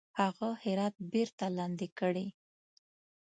[0.19, 2.27] هغه هرات بیرته لاندي کړي.